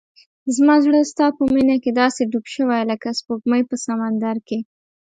[0.55, 4.59] زما زړه ستا په مینه کې داسې ډوب شوی لکه سپوږمۍ په سمندر کې.